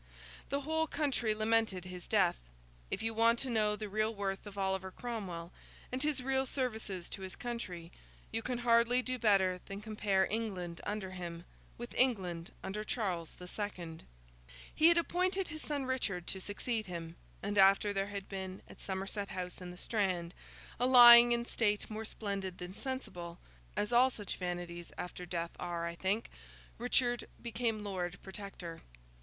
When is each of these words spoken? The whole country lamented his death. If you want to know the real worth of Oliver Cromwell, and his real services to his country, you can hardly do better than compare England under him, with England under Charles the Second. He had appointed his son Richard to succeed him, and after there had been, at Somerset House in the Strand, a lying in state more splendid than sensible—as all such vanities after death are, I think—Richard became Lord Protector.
The 0.49 0.61
whole 0.61 0.87
country 0.87 1.35
lamented 1.35 1.85
his 1.85 2.07
death. 2.07 2.39
If 2.89 3.03
you 3.03 3.13
want 3.13 3.37
to 3.41 3.51
know 3.51 3.75
the 3.75 3.87
real 3.87 4.15
worth 4.15 4.47
of 4.47 4.57
Oliver 4.57 4.89
Cromwell, 4.89 5.51
and 5.91 6.01
his 6.01 6.23
real 6.23 6.47
services 6.47 7.07
to 7.11 7.21
his 7.21 7.35
country, 7.35 7.91
you 8.31 8.41
can 8.41 8.57
hardly 8.57 9.03
do 9.03 9.19
better 9.19 9.61
than 9.67 9.79
compare 9.79 10.25
England 10.25 10.81
under 10.87 11.11
him, 11.11 11.45
with 11.77 11.93
England 11.93 12.49
under 12.63 12.83
Charles 12.83 13.29
the 13.35 13.45
Second. 13.45 14.03
He 14.73 14.87
had 14.87 14.97
appointed 14.97 15.49
his 15.49 15.61
son 15.61 15.85
Richard 15.85 16.25
to 16.25 16.41
succeed 16.41 16.87
him, 16.87 17.15
and 17.43 17.55
after 17.59 17.93
there 17.93 18.07
had 18.07 18.27
been, 18.27 18.63
at 18.67 18.81
Somerset 18.81 19.29
House 19.29 19.61
in 19.61 19.69
the 19.69 19.77
Strand, 19.77 20.33
a 20.79 20.87
lying 20.87 21.31
in 21.31 21.45
state 21.45 21.87
more 21.91 22.05
splendid 22.05 22.57
than 22.57 22.73
sensible—as 22.73 23.93
all 23.93 24.09
such 24.09 24.37
vanities 24.37 24.91
after 24.97 25.27
death 25.27 25.51
are, 25.59 25.85
I 25.85 25.93
think—Richard 25.93 27.27
became 27.39 27.83
Lord 27.83 28.17
Protector. 28.23 28.81